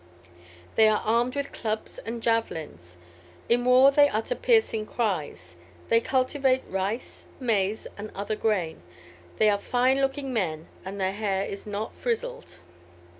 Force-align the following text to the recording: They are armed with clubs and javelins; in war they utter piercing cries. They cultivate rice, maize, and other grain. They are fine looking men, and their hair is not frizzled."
They 0.77 0.87
are 0.87 1.03
armed 1.05 1.35
with 1.35 1.51
clubs 1.51 1.99
and 1.99 2.23
javelins; 2.23 2.97
in 3.47 3.65
war 3.65 3.91
they 3.91 4.09
utter 4.09 4.33
piercing 4.33 4.87
cries. 4.87 5.57
They 5.89 6.01
cultivate 6.01 6.63
rice, 6.67 7.27
maize, 7.39 7.85
and 7.99 8.09
other 8.15 8.35
grain. 8.35 8.81
They 9.37 9.47
are 9.47 9.59
fine 9.59 10.01
looking 10.01 10.33
men, 10.33 10.67
and 10.83 10.99
their 10.99 11.11
hair 11.11 11.45
is 11.45 11.67
not 11.67 11.93
frizzled." 11.93 12.57